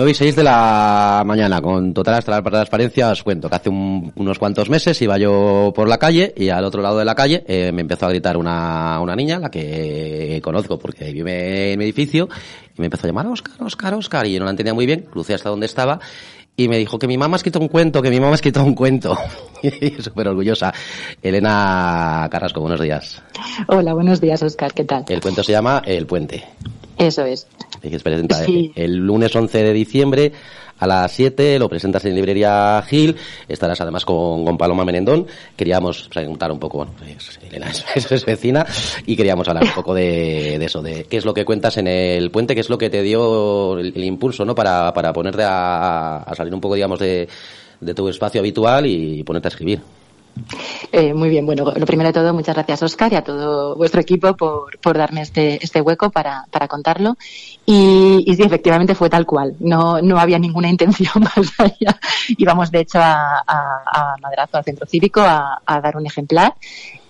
9 0.00 0.12
y 0.12 0.14
6 0.14 0.36
de 0.36 0.44
la 0.44 1.24
mañana, 1.26 1.60
con 1.60 1.92
total 1.92 2.14
hasta 2.14 2.30
la 2.30 2.42
transparencia, 2.42 3.10
os 3.10 3.22
cuento 3.22 3.50
que 3.50 3.56
hace 3.56 3.68
unos 3.68 4.38
cuantos 4.38 4.70
meses 4.70 5.02
iba 5.02 5.18
yo 5.18 5.72
por 5.74 5.88
la 5.88 5.98
calle 5.98 6.32
y 6.36 6.48
al 6.48 6.64
otro 6.64 6.80
lado 6.80 6.96
de 6.98 7.04
la 7.04 7.14
calle 7.14 7.44
eh, 7.46 7.70
me 7.72 7.82
empezó 7.82 8.06
a 8.06 8.08
gritar 8.08 8.36
una, 8.36 8.98
una 9.00 9.14
niña, 9.14 9.38
la 9.40 9.50
que 9.50 10.40
conozco 10.42 10.78
porque 10.78 11.12
vive 11.12 11.72
en 11.72 11.78
mi 11.78 11.84
edificio, 11.84 12.28
y 12.76 12.80
me 12.80 12.86
empezó 12.86 13.06
a 13.06 13.08
llamar 13.08 13.26
Oscar, 13.26 13.54
Oscar, 13.60 13.94
Oscar, 13.94 14.26
y 14.26 14.34
yo 14.34 14.38
no 14.38 14.44
la 14.46 14.52
entendía 14.52 14.72
muy 14.72 14.86
bien, 14.86 15.06
crucé 15.10 15.34
hasta 15.34 15.50
donde 15.50 15.66
estaba 15.66 16.00
y 16.56 16.68
me 16.68 16.78
dijo 16.78 16.98
que 16.98 17.06
mi 17.06 17.16
mamá 17.16 17.36
ha 17.36 17.38
escrito 17.38 17.58
un 17.58 17.68
cuento, 17.68 18.02
que 18.02 18.10
mi 18.10 18.20
mamá 18.20 18.32
ha 18.32 18.34
escrito 18.34 18.62
un 18.62 18.74
cuento. 18.74 19.16
y 19.62 19.90
súper 20.02 20.28
orgullosa. 20.28 20.72
Elena 21.22 22.28
Carrasco, 22.30 22.60
buenos 22.60 22.80
días. 22.80 23.22
Hola, 23.66 23.94
buenos 23.94 24.20
días, 24.20 24.42
Oscar. 24.42 24.72
¿Qué 24.72 24.84
tal? 24.84 25.04
El 25.08 25.20
cuento 25.20 25.42
se 25.42 25.52
llama 25.52 25.82
El 25.84 26.06
Puente. 26.06 26.44
Eso 26.98 27.24
es. 27.24 27.46
Y 27.82 27.90
que 27.90 27.98
se 27.98 28.04
presenta 28.04 28.44
Sí. 28.44 28.72
el 28.74 28.96
lunes 28.96 29.34
11 29.34 29.62
de 29.62 29.72
diciembre 29.72 30.32
a 30.78 30.86
las 30.86 31.12
7, 31.12 31.58
lo 31.58 31.68
presentas 31.68 32.04
en 32.06 32.14
librería 32.14 32.82
Gil, 32.88 33.14
estarás 33.48 33.80
además 33.82 34.04
con, 34.06 34.44
con 34.46 34.56
Paloma 34.56 34.82
Menendón. 34.84 35.26
Queríamos 35.54 36.08
preguntar 36.08 36.50
un 36.50 36.58
poco, 36.58 36.78
bueno, 36.78 36.92
pues, 36.98 37.38
Elena 37.46 37.70
es, 37.94 38.10
es 38.10 38.24
vecina, 38.24 38.64
y 39.04 39.14
queríamos 39.14 39.46
hablar 39.48 39.64
un 39.64 39.72
poco 39.74 39.92
de, 39.94 40.58
de 40.58 40.64
eso, 40.64 40.80
de 40.80 41.04
qué 41.04 41.18
es 41.18 41.24
lo 41.26 41.34
que 41.34 41.44
cuentas 41.44 41.76
en 41.76 41.86
el 41.86 42.30
puente, 42.30 42.54
qué 42.54 42.62
es 42.62 42.70
lo 42.70 42.78
que 42.78 42.88
te 42.88 43.02
dio 43.02 43.78
el, 43.78 43.92
el 43.94 44.04
impulso, 44.04 44.44
¿no? 44.46 44.54
Para, 44.54 44.92
para 44.94 45.12
ponerte 45.12 45.42
a, 45.44 46.18
a 46.18 46.34
salir 46.34 46.54
un 46.54 46.60
poco, 46.62 46.74
digamos, 46.76 46.98
de, 46.98 47.28
de 47.80 47.94
tu 47.94 48.08
espacio 48.08 48.40
habitual 48.40 48.86
y 48.86 49.22
ponerte 49.22 49.48
a 49.48 49.50
escribir. 49.50 49.80
Eh, 50.92 51.14
muy 51.14 51.28
bien, 51.28 51.46
bueno, 51.46 51.64
lo 51.64 51.86
primero 51.86 52.08
de 52.08 52.12
todo, 52.12 52.34
muchas 52.34 52.54
gracias, 52.54 52.82
Oscar, 52.82 53.12
y 53.12 53.16
a 53.16 53.22
todo 53.22 53.76
vuestro 53.76 54.00
equipo 54.00 54.34
por, 54.36 54.78
por 54.78 54.96
darme 54.98 55.22
este, 55.22 55.62
este 55.62 55.80
hueco 55.80 56.10
para, 56.10 56.46
para 56.50 56.68
contarlo. 56.68 57.16
Y, 57.66 58.24
y 58.26 58.34
sí, 58.34 58.42
efectivamente 58.42 58.94
fue 58.94 59.10
tal 59.10 59.26
cual. 59.26 59.54
No, 59.60 60.00
no 60.00 60.18
había 60.18 60.38
ninguna 60.38 60.68
intención 60.68 61.12
más 61.22 61.52
allá. 61.58 61.98
Íbamos, 62.28 62.70
de 62.70 62.80
hecho, 62.80 62.98
a, 62.98 63.42
a, 63.46 63.82
a 63.86 64.16
Madrazo, 64.20 64.56
al 64.58 64.64
centro 64.64 64.86
cívico, 64.86 65.20
a, 65.20 65.60
a 65.64 65.80
dar 65.80 65.96
un 65.96 66.06
ejemplar. 66.06 66.54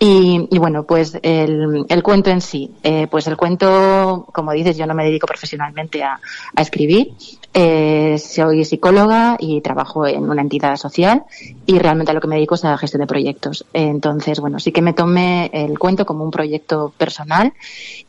Y, 0.02 0.48
y 0.50 0.58
bueno, 0.58 0.84
pues 0.84 1.18
el, 1.22 1.84
el 1.86 2.02
cuento 2.02 2.30
en 2.30 2.40
sí. 2.40 2.70
Eh, 2.82 3.06
pues 3.10 3.26
el 3.26 3.36
cuento, 3.36 4.26
como 4.32 4.52
dices, 4.52 4.78
yo 4.78 4.86
no 4.86 4.94
me 4.94 5.04
dedico 5.04 5.26
profesionalmente 5.26 6.02
a, 6.02 6.18
escribir. 6.56 7.12
Eh, 7.52 8.16
soy 8.18 8.64
psicóloga 8.64 9.36
y 9.38 9.60
trabajo 9.60 10.06
en 10.06 10.30
una 10.30 10.40
entidad 10.40 10.76
social 10.76 11.24
y 11.66 11.78
realmente 11.78 12.12
a 12.12 12.14
lo 12.14 12.20
que 12.22 12.28
me 12.28 12.36
dedico 12.36 12.54
es 12.54 12.64
a 12.64 12.70
la 12.70 12.78
gestión 12.78 13.00
de 13.00 13.06
proyectos. 13.06 13.66
Entonces, 13.74 14.40
bueno, 14.40 14.58
sí 14.58 14.72
que 14.72 14.80
me 14.80 14.94
tomé 14.94 15.50
el 15.52 15.78
cuento 15.78 16.06
como 16.06 16.24
un 16.24 16.30
proyecto 16.30 16.94
personal 16.96 17.52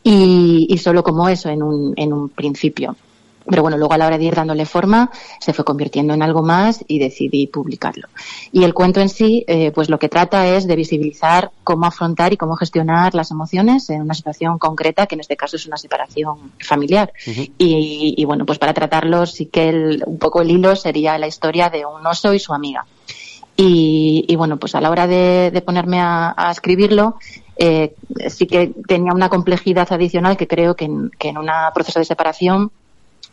y, 0.02 0.66
y 0.70 0.78
solo 0.78 1.02
como 1.02 1.28
eso 1.28 1.50
en 1.50 1.62
un, 1.62 1.92
en 1.96 2.14
un 2.14 2.30
principio. 2.30 2.96
Pero 3.48 3.62
bueno, 3.62 3.76
luego 3.76 3.92
a 3.94 3.98
la 3.98 4.06
hora 4.06 4.18
de 4.18 4.24
ir 4.24 4.34
dándole 4.34 4.66
forma, 4.66 5.10
se 5.40 5.52
fue 5.52 5.64
convirtiendo 5.64 6.14
en 6.14 6.22
algo 6.22 6.42
más 6.42 6.84
y 6.88 6.98
decidí 6.98 7.46
publicarlo. 7.46 8.08
Y 8.52 8.64
el 8.64 8.74
cuento 8.74 9.00
en 9.00 9.08
sí, 9.08 9.44
eh, 9.48 9.70
pues 9.72 9.88
lo 9.88 9.98
que 9.98 10.08
trata 10.08 10.46
es 10.48 10.66
de 10.66 10.76
visibilizar 10.76 11.50
cómo 11.64 11.86
afrontar 11.86 12.32
y 12.32 12.36
cómo 12.36 12.56
gestionar 12.56 13.14
las 13.14 13.30
emociones 13.30 13.88
en 13.90 14.02
una 14.02 14.14
situación 14.14 14.58
concreta, 14.58 15.06
que 15.06 15.14
en 15.16 15.20
este 15.20 15.36
caso 15.36 15.56
es 15.56 15.66
una 15.66 15.76
separación 15.76 16.52
familiar. 16.60 17.12
y, 17.58 18.14
y 18.16 18.24
bueno, 18.24 18.46
pues 18.46 18.58
para 18.58 18.72
tratarlo 18.74 19.26
sí 19.26 19.46
que 19.46 19.68
el- 19.68 20.02
un 20.06 20.18
poco 20.18 20.40
el 20.40 20.50
hilo 20.50 20.76
sería 20.76 21.18
la 21.18 21.26
historia 21.26 21.70
de 21.70 21.84
un 21.86 22.06
oso 22.06 22.32
y 22.34 22.38
su 22.38 22.52
amiga. 22.54 22.84
Y, 23.56 24.24
y 24.28 24.36
bueno, 24.36 24.56
pues 24.56 24.74
a 24.74 24.80
la 24.80 24.90
hora 24.90 25.06
de, 25.06 25.50
de 25.52 25.60
ponerme 25.62 26.00
a, 26.00 26.34
a 26.36 26.50
escribirlo, 26.50 27.16
eh, 27.56 27.94
sí 28.28 28.46
que 28.46 28.72
tenía 28.88 29.12
una 29.12 29.28
complejidad 29.28 29.92
adicional 29.92 30.36
que 30.36 30.48
creo 30.48 30.74
que 30.74 30.86
en, 30.86 31.10
que 31.18 31.28
en 31.28 31.38
un 31.38 31.48
proceso 31.74 31.98
de 31.98 32.04
separación 32.06 32.70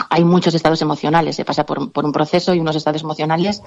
hay 0.09 0.23
muchos 0.23 0.53
estados 0.53 0.81
emocionales, 0.81 1.35
se 1.35 1.45
pasa 1.45 1.65
por, 1.65 1.79
un 1.79 2.11
proceso 2.11 2.53
y 2.53 2.59
unos 2.59 2.75
estados 2.75 3.01
emocionales 3.01 3.61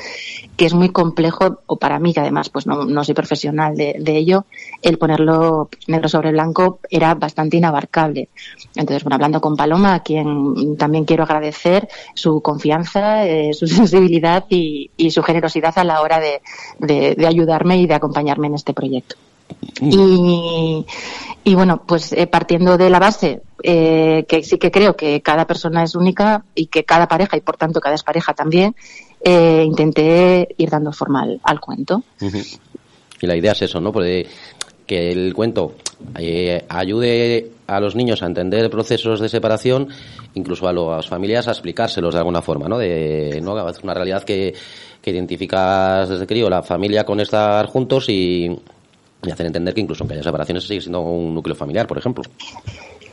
que 0.56 0.64
es 0.64 0.74
muy 0.74 0.88
complejo, 0.88 1.60
o 1.66 1.76
para 1.76 1.98
mí, 1.98 2.14
que 2.14 2.20
además 2.20 2.48
pues 2.48 2.66
no, 2.66 2.84
no 2.84 3.04
soy 3.04 3.14
profesional 3.14 3.76
de, 3.76 4.16
ello, 4.16 4.46
el 4.80 4.98
ponerlo 4.98 5.68
negro 5.86 6.08
sobre 6.08 6.32
blanco 6.32 6.80
era 6.90 7.14
bastante 7.14 7.58
inabarcable. 7.58 8.28
Entonces, 8.74 9.04
bueno, 9.04 9.16
hablando 9.16 9.40
con 9.40 9.56
Paloma, 9.56 9.94
a 9.94 10.02
quien 10.02 10.76
también 10.76 11.04
quiero 11.04 11.24
agradecer 11.24 11.88
su 12.14 12.40
confianza, 12.40 13.26
eh, 13.26 13.52
su 13.52 13.66
sensibilidad 13.68 14.44
y, 14.48 14.90
su 15.10 15.22
generosidad 15.22 15.76
a 15.78 15.84
la 15.84 16.00
hora 16.00 16.20
de- 16.20 16.40
de 16.78 17.26
ayudarme 17.26 17.76
y 17.76 17.86
de 17.86 17.94
acompañarme 17.94 18.46
en 18.46 18.54
este 18.54 18.72
proyecto. 18.72 19.16
Y, 19.80 20.86
y 21.44 21.54
bueno, 21.54 21.82
pues 21.86 22.12
eh, 22.12 22.26
partiendo 22.26 22.76
de 22.78 22.90
la 22.90 22.98
base, 22.98 23.42
eh, 23.62 24.24
que 24.28 24.42
sí 24.42 24.58
que 24.58 24.70
creo 24.70 24.96
que 24.96 25.22
cada 25.22 25.46
persona 25.46 25.82
es 25.82 25.94
única 25.94 26.44
y 26.54 26.66
que 26.66 26.84
cada 26.84 27.08
pareja, 27.08 27.36
y 27.36 27.40
por 27.40 27.56
tanto 27.56 27.80
cada 27.80 27.96
pareja 27.98 28.34
también, 28.34 28.74
eh, 29.24 29.62
intenté 29.66 30.48
ir 30.56 30.70
dando 30.70 30.92
forma 30.92 31.22
al, 31.22 31.40
al 31.42 31.60
cuento. 31.60 32.02
Y 33.20 33.26
la 33.26 33.36
idea 33.36 33.52
es 33.52 33.62
eso, 33.62 33.80
¿no? 33.80 33.92
Porque 33.92 34.26
que 34.86 35.10
el 35.10 35.32
cuento 35.34 35.74
eh, 36.18 36.64
ayude 36.68 37.50
a 37.66 37.80
los 37.80 37.94
niños 37.94 38.22
a 38.22 38.26
entender 38.26 38.68
procesos 38.70 39.20
de 39.20 39.28
separación, 39.28 39.88
incluso 40.34 40.68
a 40.68 40.72
las 40.72 41.08
familias 41.08 41.48
a 41.48 41.52
explicárselos 41.52 42.14
de 42.14 42.18
alguna 42.18 42.42
forma, 42.42 42.68
¿no? 42.68 42.78
De, 42.78 43.40
¿no? 43.42 43.68
Es 43.68 43.78
una 43.82 43.94
realidad 43.94 44.24
que, 44.24 44.54
que 45.00 45.10
identificas 45.10 46.08
desde 46.08 46.26
crío, 46.26 46.50
la 46.50 46.62
familia 46.62 47.04
con 47.04 47.20
estar 47.20 47.66
juntos 47.66 48.08
y, 48.08 48.50
y 49.24 49.30
hacer 49.30 49.46
entender 49.46 49.72
que 49.74 49.80
incluso 49.80 50.02
aunque 50.02 50.14
haya 50.14 50.22
separaciones 50.24 50.64
sigue 50.64 50.80
siendo 50.80 51.00
un 51.00 51.34
núcleo 51.34 51.54
familiar, 51.54 51.86
por 51.86 51.98
ejemplo. 51.98 52.24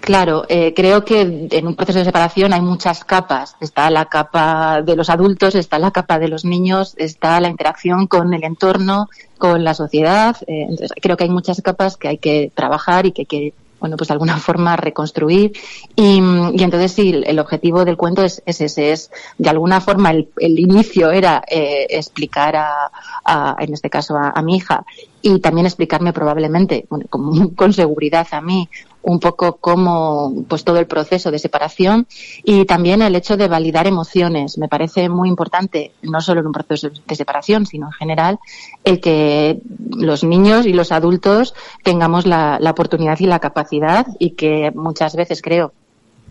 Claro, 0.01 0.45
eh, 0.47 0.73
creo 0.73 1.03
que 1.05 1.21
en 1.51 1.67
un 1.67 1.75
proceso 1.75 1.99
de 1.99 2.05
separación 2.05 2.53
hay 2.53 2.61
muchas 2.61 3.03
capas. 3.03 3.55
Está 3.59 3.89
la 3.91 4.05
capa 4.05 4.81
de 4.81 4.95
los 4.95 5.09
adultos, 5.09 5.53
está 5.55 5.77
la 5.77 5.91
capa 5.91 6.17
de 6.17 6.29
los 6.29 6.45
niños, 6.45 6.95
está 6.97 7.39
la 7.39 7.49
interacción 7.49 8.07
con 8.07 8.33
el 8.33 8.43
entorno, 8.43 9.09
con 9.37 9.63
la 9.63 9.73
sociedad. 9.73 10.35
eh, 10.47 10.63
entonces, 10.63 10.91
creo 10.99 11.15
que 11.15 11.25
hay 11.25 11.29
muchas 11.29 11.61
capas 11.61 11.97
que 11.97 12.07
hay 12.07 12.17
que 12.17 12.51
trabajar 12.55 13.05
y 13.05 13.11
que 13.11 13.23
hay 13.23 13.25
que, 13.27 13.53
bueno, 13.79 13.97
pues 13.97 14.07
de 14.07 14.13
alguna 14.13 14.37
forma 14.39 14.75
reconstruir. 14.77 15.51
Y, 15.95 16.17
entonces 16.17 16.93
sí, 16.93 17.21
el- 17.25 17.37
objetivo 17.37 17.85
del 17.85 17.97
cuento 17.97 18.23
es, 18.23 18.41
es 18.47 18.61
ese, 18.61 18.93
es 18.93 19.11
de 19.37 19.49
alguna 19.49 19.79
forma 19.81 20.09
el, 20.11 20.29
el 20.39 20.57
inicio 20.57 21.11
era 21.11 21.43
eh, 21.47 21.85
explicar 21.89 22.55
a, 22.55 23.55
en 23.59 23.73
este 23.73 23.89
caso 23.91 24.15
a 24.17 24.41
mi 24.41 24.55
hija 24.55 24.83
y 25.21 25.39
también 25.39 25.65
explicarme 25.65 26.13
probablemente, 26.13 26.85
bueno, 26.89 27.05
con, 27.55 27.73
seguridad 27.73 28.27
a 28.31 28.41
mí, 28.41 28.69
un 29.01 29.19
poco 29.19 29.57
cómo 29.57 30.33
pues 30.47 30.63
todo 30.63 30.77
el 30.77 30.87
proceso 30.87 31.31
de 31.31 31.39
separación 31.39 32.07
y 32.43 32.65
también 32.65 33.01
el 33.01 33.15
hecho 33.15 33.37
de 33.37 33.47
validar 33.47 33.87
emociones. 33.87 34.57
Me 34.57 34.67
parece 34.67 35.07
muy 35.07 35.29
importante, 35.29 35.91
no 36.01 36.19
solo 36.21 36.41
en 36.41 36.47
un 36.47 36.51
proceso 36.51 36.89
de 36.89 37.15
separación, 37.15 37.65
sino 37.65 37.87
en 37.87 37.93
general, 37.93 38.39
el 38.83 38.99
que 38.99 39.61
los 39.95 40.23
niños 40.23 40.65
y 40.65 40.73
los 40.73 40.91
adultos 40.91 41.53
tengamos 41.83 42.25
la, 42.25 42.57
la 42.59 42.71
oportunidad 42.71 43.19
y 43.19 43.25
la 43.25 43.39
capacidad 43.39 44.05
y 44.19 44.31
que 44.31 44.71
muchas 44.75 45.15
veces 45.15 45.41
creo 45.41 45.73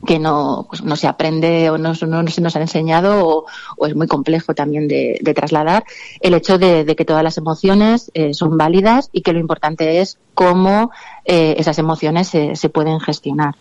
que 0.07 0.19
no, 0.19 0.67
pues 0.69 0.83
no 0.83 0.97
se 0.97 1.07
aprende 1.07 1.71
o 1.71 1.79
no, 1.79 1.93
no 1.93 2.29
se 2.29 2.41
nos 2.41 2.57
ha 2.57 2.61
enseñado 2.61 3.45
o, 3.77 3.87
es 3.87 3.95
muy 3.95 4.07
complejo 4.07 4.55
también 4.55 4.89
de, 4.89 5.21
trasladar 5.35 5.85
el 6.21 6.35
hecho 6.35 6.59
de, 6.59 6.85
de 6.85 6.97
que 6.97 7.05
todas 7.05 7.23
las 7.23 7.39
emociones 7.39 8.11
eh, 8.15 8.35
son 8.35 8.57
válidas 8.57 9.11
y 9.13 9.23
que 9.23 9.33
lo 9.33 9.39
importante 9.39 10.01
es 10.01 10.19
cómo 10.35 10.91
eh, 11.25 11.57
esas 11.59 11.79
emociones 11.79 12.29
se, 12.29 12.57
se 12.57 12.69
pueden 12.69 13.01
gestionar. 13.01 13.55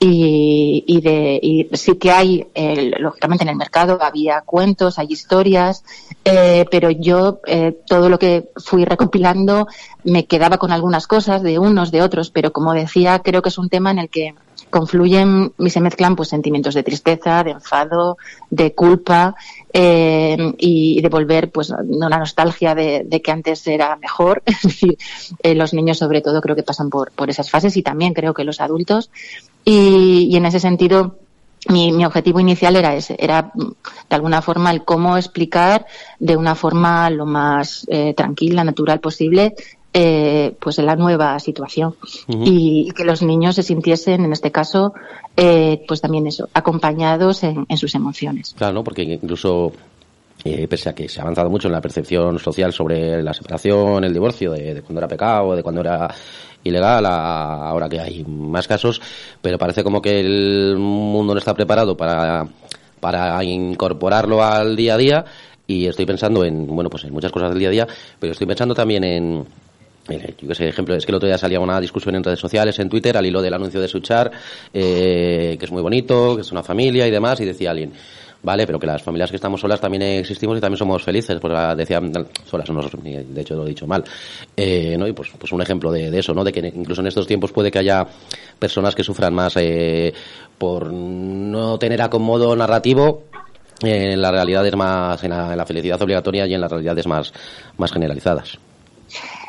Y, 0.00 0.84
y, 0.86 1.00
de, 1.00 1.38
y 1.40 1.68
sí 1.76 1.96
que 1.96 2.10
hay, 2.10 2.46
eh, 2.54 2.90
lógicamente 2.98 3.44
en 3.44 3.48
el 3.48 3.56
mercado 3.56 3.98
había 4.02 4.42
cuentos, 4.42 4.98
hay 4.98 5.06
historias, 5.08 5.82
eh, 6.24 6.66
pero 6.70 6.90
yo 6.90 7.40
eh, 7.46 7.78
todo 7.86 8.10
lo 8.10 8.18
que 8.18 8.50
fui 8.56 8.84
recopilando 8.84 9.66
me 10.02 10.26
quedaba 10.26 10.58
con 10.58 10.72
algunas 10.72 11.06
cosas 11.06 11.42
de 11.42 11.58
unos, 11.58 11.90
de 11.90 12.02
otros, 12.02 12.30
pero 12.30 12.52
como 12.52 12.74
decía, 12.74 13.20
creo 13.20 13.40
que 13.40 13.48
es 13.48 13.56
un 13.56 13.70
tema 13.70 13.92
en 13.92 14.00
el 14.00 14.10
que 14.10 14.34
confluyen 14.74 15.52
y 15.56 15.70
se 15.70 15.80
mezclan 15.80 16.16
pues 16.16 16.30
sentimientos 16.30 16.74
de 16.74 16.82
tristeza, 16.82 17.44
de 17.44 17.52
enfado, 17.52 18.18
de 18.50 18.74
culpa 18.74 19.36
eh, 19.72 20.36
y 20.58 21.00
de 21.00 21.08
volver 21.08 21.52
pues 21.52 21.70
una 21.70 22.18
nostalgia 22.18 22.74
de, 22.74 23.22
que 23.22 23.30
antes 23.30 23.64
era 23.68 23.94
mejor. 23.96 24.42
Eh, 25.42 25.54
los 25.54 25.72
niños 25.74 25.98
sobre 25.98 26.20
todo 26.20 26.40
creo 26.40 26.56
que 26.56 26.62
pasan 26.62 26.90
por, 26.90 27.10
por 27.12 27.30
esas 27.30 27.50
fases 27.50 27.76
y 27.76 27.82
también 27.82 28.14
creo 28.14 28.34
que 28.34 28.44
los 28.44 28.60
adultos. 28.60 29.10
Y, 29.64 30.36
en 30.36 30.46
ese 30.46 30.60
sentido, 30.60 31.16
mi, 31.68 31.92
mi, 31.92 32.04
objetivo 32.04 32.40
inicial 32.40 32.76
era 32.76 32.94
ese, 32.94 33.16
era 33.18 33.52
de 33.54 34.16
alguna 34.16 34.42
forma 34.42 34.70
el 34.70 34.84
cómo 34.84 35.16
explicar 35.16 35.86
de 36.18 36.36
una 36.36 36.54
forma 36.54 37.08
lo 37.10 37.26
más 37.26 37.86
eh, 37.88 38.14
tranquila, 38.14 38.64
natural 38.64 39.00
posible 39.00 39.54
eh, 39.96 40.56
pues 40.58 40.78
la 40.78 40.96
nueva 40.96 41.38
situación. 41.38 41.94
Y, 42.28 42.90
que 42.96 43.04
los 43.04 43.22
niños 43.22 43.54
se 43.54 43.62
sintiesen 43.62 44.24
en 44.24 44.32
este 44.32 44.50
caso 44.50 44.92
eh, 45.36 45.84
pues 45.86 46.00
también 46.00 46.26
eso 46.26 46.48
acompañados 46.52 47.44
en, 47.44 47.64
sus 47.76 47.94
emociones. 47.94 48.54
Claro 48.58 48.82
porque 48.82 49.02
incluso 49.04 49.72
eh, 50.44 50.66
pese 50.66 50.88
a 50.88 50.94
que 50.96 51.08
se 51.08 51.20
ha 51.20 51.22
avanzado 51.22 51.48
mucho 51.48 51.68
en 51.68 51.72
la 51.72 51.80
percepción 51.80 52.40
social 52.40 52.72
sobre 52.72 53.22
la 53.22 53.32
separación 53.32 54.02
el 54.02 54.12
divorcio 54.12 54.50
de, 54.50 54.82
cuando 54.82 54.98
era 54.98 55.08
pecado 55.08 55.54
de 55.54 55.62
cuando 55.62 55.80
era 55.80 56.12
ilegal 56.64 57.06
ahora 57.06 57.88
que 57.88 58.00
hay 58.00 58.24
más 58.24 58.66
casos 58.66 59.00
pero 59.40 59.58
parece 59.58 59.84
como 59.84 60.02
que 60.02 60.18
el 60.18 60.76
mundo 60.76 61.34
no 61.34 61.38
está 61.38 61.54
preparado 61.54 61.96
para 61.96 62.46
para 62.98 63.42
incorporarlo 63.44 64.42
al 64.42 64.74
día 64.74 64.94
a 64.94 64.98
día 64.98 65.24
y 65.66 65.86
estoy 65.86 66.04
pensando 66.04 66.44
en 66.44 66.66
bueno 66.66 66.90
pues 66.90 67.04
en 67.04 67.12
muchas 67.12 67.30
cosas 67.30 67.50
del 67.50 67.60
día 67.60 67.68
a 67.68 67.72
día 67.72 67.88
pero 68.18 68.32
estoy 68.32 68.46
pensando 68.46 68.74
también 68.74 69.04
en 69.04 69.46
yo 70.08 70.48
que 70.48 70.54
sé, 70.54 70.68
ejemplo, 70.68 70.94
es 70.94 71.06
que 71.06 71.12
el 71.12 71.16
otro 71.16 71.26
día 71.26 71.38
salía 71.38 71.60
una 71.60 71.80
discusión 71.80 72.14
en 72.14 72.22
redes 72.22 72.38
sociales, 72.38 72.78
en 72.78 72.88
Twitter, 72.88 73.16
al 73.16 73.24
hilo 73.24 73.40
del 73.40 73.54
anuncio 73.54 73.80
de 73.80 73.88
Suchar, 73.88 74.30
eh, 74.72 75.56
que 75.58 75.64
es 75.64 75.72
muy 75.72 75.82
bonito, 75.82 76.36
que 76.36 76.42
es 76.42 76.52
una 76.52 76.62
familia 76.62 77.06
y 77.06 77.10
demás, 77.10 77.40
y 77.40 77.46
decía 77.46 77.70
alguien, 77.70 77.92
vale, 78.42 78.66
pero 78.66 78.78
que 78.78 78.86
las 78.86 79.02
familias 79.02 79.30
que 79.30 79.36
estamos 79.36 79.60
solas 79.60 79.80
también 79.80 80.02
existimos 80.02 80.58
y 80.58 80.60
también 80.60 80.76
somos 80.76 81.02
felices, 81.02 81.38
pues 81.40 81.54
ah, 81.56 81.74
decían, 81.74 82.12
solas, 82.44 82.70
no, 82.70 82.82
de 82.82 83.40
hecho 83.40 83.54
lo 83.54 83.64
he 83.64 83.70
dicho 83.70 83.86
mal, 83.86 84.04
eh, 84.56 84.96
¿no? 84.98 85.08
Y 85.08 85.12
pues, 85.12 85.30
pues 85.38 85.50
un 85.52 85.62
ejemplo 85.62 85.90
de, 85.90 86.16
eso, 86.18 86.34
¿no? 86.34 86.44
De 86.44 86.52
que 86.52 86.60
incluso 86.60 87.00
en 87.00 87.06
estos 87.06 87.26
tiempos 87.26 87.50
puede 87.52 87.70
que 87.70 87.78
haya 87.78 88.06
personas 88.58 88.94
que 88.94 89.02
sufran 89.02 89.32
más 89.32 89.56
eh, 89.56 90.12
por 90.58 90.92
no 90.92 91.78
tener 91.78 92.02
acomodo 92.02 92.54
narrativo 92.54 93.24
en 93.82 94.20
las 94.20 94.32
realidades 94.32 94.76
más, 94.76 95.24
en 95.24 95.30
la, 95.30 95.52
en 95.52 95.56
la 95.56 95.66
felicidad 95.66 96.00
obligatoria 96.00 96.46
y 96.46 96.54
en 96.54 96.60
las 96.60 96.70
realidades 96.70 97.06
más, 97.06 97.32
más 97.78 97.90
generalizadas. 97.90 98.58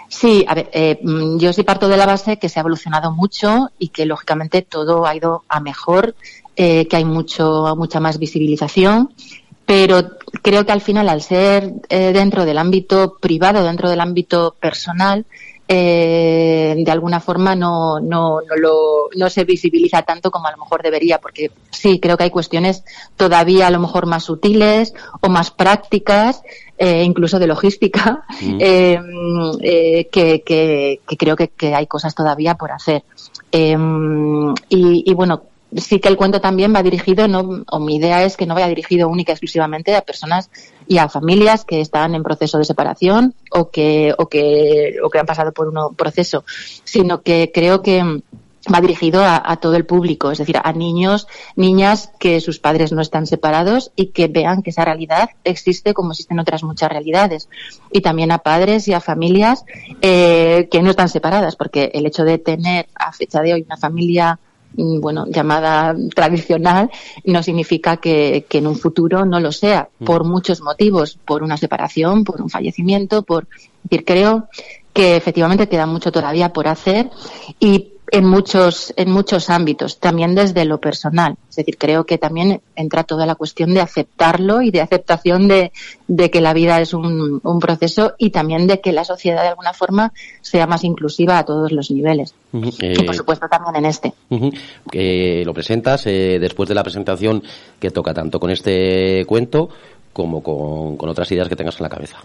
Sí, 0.07 0.45
a 0.47 0.53
ver, 0.53 0.69
eh, 0.73 0.99
mm, 1.01 1.37
yo 1.37 1.51
sí 1.53 1.63
parto 1.63 1.87
de 1.87 1.97
la 1.97 2.05
base 2.05 2.37
que 2.37 2.49
se 2.49 2.59
ha 2.59 2.61
evolucionado 2.61 3.11
mucho 3.11 3.71
y 3.79 3.89
que 3.89 4.05
lógicamente 4.05 4.61
todo 4.61 5.05
ha 5.05 5.15
ido 5.15 5.43
a 5.49 5.59
mejor, 5.59 6.15
eh, 6.55 6.87
que 6.87 6.95
hay 6.95 7.05
mucho, 7.05 7.75
mucha 7.75 7.99
más 7.99 8.17
visibilización, 8.19 9.13
pero 9.65 10.17
creo 10.41 10.65
que 10.65 10.71
al 10.71 10.81
final, 10.81 11.09
al 11.09 11.21
ser 11.21 11.73
eh, 11.89 12.13
dentro 12.13 12.45
del 12.45 12.57
ámbito 12.57 13.17
privado, 13.19 13.63
dentro 13.63 13.89
del 13.89 13.99
ámbito 13.99 14.55
personal, 14.59 15.25
eh, 15.67 16.75
de 16.77 16.91
alguna 16.91 17.19
forma 17.19 17.56
no, 17.56 18.00
no, 18.00 18.41
no, 18.41 18.56
lo, 18.56 19.09
no 19.15 19.29
se 19.29 19.45
visibiliza 19.45 20.03
tanto 20.03 20.29
como 20.29 20.47
a 20.47 20.51
lo 20.51 20.57
mejor 20.57 20.83
debería, 20.83 21.19
porque 21.19 21.51
sí, 21.71 22.00
creo 22.00 22.17
que 22.17 22.25
hay 22.25 22.29
cuestiones 22.29 22.83
todavía 23.15 23.67
a 23.67 23.71
lo 23.71 23.79
mejor 23.79 24.06
más 24.06 24.25
sutiles 24.25 24.94
o 25.21 25.29
más 25.29 25.50
prácticas, 25.50 26.44
eh, 26.77 27.03
incluso 27.03 27.39
de 27.39 27.47
logística, 27.47 28.25
mm. 28.41 28.57
eh, 28.59 29.00
eh, 29.62 30.07
que, 30.12 30.44
que, 30.44 31.01
que, 31.07 31.17
creo 31.17 31.35
que, 31.35 31.47
que, 31.47 31.73
hay 31.73 31.88
cosas 31.88 32.13
todavía 32.13 32.56
por 32.56 32.71
hacer. 32.71 33.03
Eh, 33.51 33.77
y, 34.69 35.03
y 35.09 35.13
bueno, 35.13 35.44
sí 35.77 36.00
que 36.00 36.10
el 36.10 36.18
cuento 36.18 36.42
también 36.42 36.74
va 36.74 36.83
dirigido, 36.83 37.27
no, 37.27 37.63
o 37.69 37.80
mi 37.80 37.98
idea 37.98 38.24
es 38.24 38.38
que 38.38 38.45
no 38.45 38.54
vaya 38.54 38.68
dirigido 38.68 39.10
única 39.10 39.31
y 39.31 39.33
exclusivamente 39.33 39.95
a 39.95 40.01
personas 40.01 40.50
y 40.88 40.98
a 40.98 41.10
familias 41.10 41.66
que 41.66 41.81
están 41.81 42.16
en 42.16 42.24
proceso 42.24 42.57
de 42.57 42.66
separación 42.66 43.33
o 43.51 43.69
que, 43.69 44.13
o 44.18 44.27
que, 44.27 44.95
o 45.04 45.10
que 45.10 45.19
han 45.19 45.25
pasado 45.25 45.51
por 45.51 45.68
un 45.68 45.95
proceso, 45.95 46.44
sino 46.83 47.22
que 47.22 47.51
creo 47.54 47.81
que 47.81 48.22
va 48.74 48.81
dirigido 48.81 49.24
a, 49.24 49.57
todo 49.57 49.75
el 49.75 49.86
público, 49.86 50.31
es 50.31 50.39
decir, 50.39 50.57
a 50.63 50.74
niños, 50.74 51.27
niñas 51.56 52.12
que 52.19 52.42
sus 52.42 52.60
padres 52.60 52.92
no 52.92 53.01
están 53.01 53.27
separados 53.27 53.92
y 53.95 54.07
que 54.07 54.27
vean 54.27 54.63
que 54.63 54.72
esa 54.72 54.86
realidad 54.86 55.30
existe 55.44 55.94
como 55.94 56.12
existen 56.12 56.39
otras 56.39 56.63
muchas 56.63 56.89
realidades. 56.89 57.48
Y 57.92 58.01
también 58.01 58.31
a 58.31 58.39
padres 58.39 58.88
y 58.88 58.94
a 58.94 59.01
familias 59.01 59.66
eh, 60.01 60.68
que 60.72 60.81
no 60.81 60.89
están 60.89 61.10
separadas, 61.10 61.56
porque 61.56 61.92
el 61.94 62.06
hecho 62.06 62.24
de 62.24 62.39
tener 62.39 62.88
a 62.95 63.12
fecha 63.12 63.42
de 63.42 63.54
hoy 63.54 63.62
una 63.62 63.77
familia 63.77 64.39
bueno, 64.77 65.25
llamada 65.27 65.95
tradicional, 66.13 66.89
no 67.24 67.44
significa 67.44 67.98
que, 67.98 68.45
que, 68.48 68.60
en 68.60 68.68
un 68.68 68.75
futuro 68.75 69.25
no 69.25 69.39
lo 69.39 69.51
sea, 69.51 69.89
mm. 70.00 70.06
por 70.06 70.24
muchos 70.24 70.62
motivos, 70.62 71.18
por 71.25 71.44
una 71.44 71.57
separación, 71.57 72.24
por 72.24 72.42
un 72.42 72.50
fallecimiento, 72.50 73.24
por, 73.24 73.48
decir, 73.83 74.06
creo 74.06 74.48
que 74.94 75.16
efectivamente 75.16 75.68
queda 75.68 75.86
mucho 75.86 76.12
todavía 76.12 76.54
por 76.54 76.68
hacer 76.68 77.10
y 77.60 77.94
en 78.11 78.25
muchos, 78.25 78.93
en 78.97 79.11
muchos 79.11 79.49
ámbitos, 79.49 79.99
también 79.99 80.35
desde 80.35 80.65
lo 80.65 80.79
personal. 80.79 81.35
Es 81.49 81.55
decir, 81.55 81.77
creo 81.77 82.05
que 82.05 82.17
también 82.17 82.61
entra 82.75 83.03
toda 83.03 83.25
la 83.25 83.35
cuestión 83.35 83.73
de 83.73 83.81
aceptarlo 83.81 84.61
y 84.61 84.71
de 84.71 84.81
aceptación 84.81 85.47
de, 85.47 85.71
de 86.07 86.29
que 86.29 86.41
la 86.41 86.53
vida 86.53 86.79
es 86.81 86.93
un, 86.93 87.39
un, 87.43 87.59
proceso 87.59 88.13
y 88.17 88.29
también 88.29 88.67
de 88.67 88.81
que 88.81 88.91
la 88.91 89.03
sociedad 89.03 89.41
de 89.41 89.49
alguna 89.49 89.73
forma 89.73 90.13
sea 90.41 90.67
más 90.67 90.83
inclusiva 90.83 91.39
a 91.39 91.45
todos 91.45 91.71
los 91.71 91.89
niveles. 91.91 92.35
y 92.53 93.03
por 93.03 93.15
supuesto 93.15 93.47
también 93.47 93.75
en 93.77 93.85
este. 93.85 94.13
lo 95.43 95.53
presentas 95.53 96.05
eh, 96.05 96.37
después 96.39 96.69
de 96.69 96.75
la 96.75 96.83
presentación 96.83 97.43
que 97.79 97.91
toca 97.91 98.13
tanto 98.13 98.39
con 98.39 98.51
este 98.51 99.25
cuento 99.25 99.69
como 100.13 100.41
con, 100.41 100.97
con 100.97 101.09
otras 101.09 101.31
ideas 101.31 101.49
que 101.49 101.55
tengas 101.55 101.77
en 101.77 101.83
la 101.83 101.89
cabeza. 101.89 102.17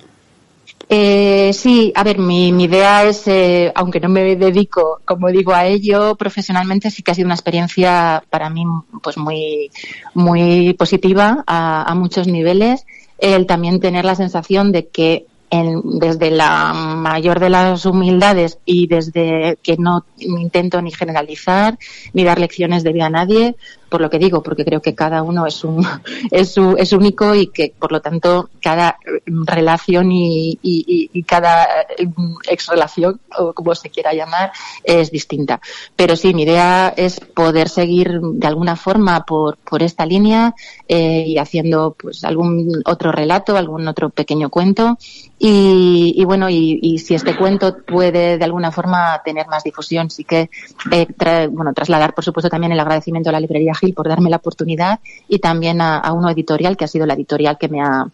Eh, 0.92 1.52
sí, 1.52 1.92
a 1.94 2.02
ver, 2.02 2.18
mi, 2.18 2.50
mi 2.50 2.64
idea 2.64 3.04
es, 3.04 3.28
eh, 3.28 3.70
aunque 3.76 4.00
no 4.00 4.08
me 4.08 4.34
dedico, 4.34 5.00
como 5.04 5.28
digo, 5.28 5.52
a 5.52 5.64
ello 5.66 6.16
profesionalmente, 6.16 6.90
sí 6.90 7.04
que 7.04 7.12
ha 7.12 7.14
sido 7.14 7.26
una 7.26 7.36
experiencia 7.36 8.24
para 8.28 8.50
mí, 8.50 8.64
pues 9.00 9.16
muy, 9.16 9.70
muy 10.14 10.74
positiva 10.74 11.44
a, 11.46 11.84
a 11.88 11.94
muchos 11.94 12.26
niveles. 12.26 12.86
El 13.18 13.46
también 13.46 13.78
tener 13.78 14.04
la 14.04 14.16
sensación 14.16 14.72
de 14.72 14.88
que 14.88 15.26
en, 15.50 15.80
desde 16.00 16.30
la 16.32 16.72
mayor 16.72 17.38
de 17.38 17.50
las 17.50 17.86
humildades 17.86 18.58
y 18.64 18.88
desde 18.88 19.58
que 19.62 19.76
no 19.76 20.04
intento 20.18 20.80
ni 20.82 20.90
generalizar 20.90 21.78
ni 22.12 22.24
dar 22.24 22.40
lecciones 22.40 22.82
de 22.82 22.92
vida 22.92 23.06
a 23.06 23.10
nadie, 23.10 23.56
por 23.90 24.00
lo 24.00 24.08
que 24.08 24.18
digo, 24.18 24.42
porque 24.42 24.64
creo 24.64 24.80
que 24.80 24.94
cada 24.94 25.22
uno 25.22 25.46
es 25.46 25.64
un 25.64 25.86
es, 26.30 26.56
es 26.78 26.92
único 26.92 27.34
y 27.34 27.48
que 27.48 27.74
por 27.78 27.92
lo 27.92 28.00
tanto 28.00 28.48
cada 28.62 28.96
relación 29.26 30.12
y, 30.12 30.58
y, 30.62 31.10
y 31.12 31.22
cada 31.24 31.66
ex 32.48 32.68
relación 32.68 33.20
o 33.38 33.52
como 33.52 33.74
se 33.74 33.90
quiera 33.90 34.14
llamar 34.14 34.52
es 34.84 35.10
distinta. 35.10 35.60
Pero 35.96 36.16
sí, 36.16 36.32
mi 36.34 36.42
idea 36.42 36.92
es 36.96 37.20
poder 37.20 37.68
seguir 37.68 38.20
de 38.20 38.46
alguna 38.46 38.76
forma 38.76 39.24
por, 39.24 39.58
por 39.58 39.82
esta 39.82 40.06
línea 40.06 40.54
eh, 40.88 41.24
y 41.26 41.38
haciendo 41.38 41.96
pues 42.00 42.24
algún 42.24 42.82
otro 42.84 43.12
relato, 43.12 43.56
algún 43.56 43.86
otro 43.88 44.10
pequeño 44.10 44.50
cuento 44.50 44.96
y, 45.42 46.22
bueno, 46.26 46.50
y, 46.50 46.98
si 46.98 47.14
este 47.14 47.34
cuento 47.34 47.78
puede 47.78 48.36
de 48.36 48.44
alguna 48.44 48.70
forma 48.70 49.22
tener 49.24 49.46
más 49.46 49.64
difusión, 49.64 50.10
sí 50.10 50.24
que 50.24 50.50
eh, 50.92 51.48
bueno, 51.50 51.72
trasladar 51.72 52.12
por 52.12 52.22
supuesto 52.22 52.50
también 52.50 52.72
el 52.72 52.80
agradecimiento 52.80 53.30
a 53.30 53.32
la 53.32 53.40
librería 53.40 53.72
por 53.94 54.08
darme 54.08 54.30
la 54.30 54.36
oportunidad 54.36 55.00
y 55.28 55.38
también 55.38 55.80
a, 55.80 55.98
a 55.98 56.12
uno 56.12 56.30
editorial 56.30 56.76
que 56.76 56.84
ha 56.84 56.88
sido 56.88 57.06
la 57.06 57.14
editorial 57.14 57.58
que 57.58 57.68
me 57.68 57.82
ha 57.82 58.06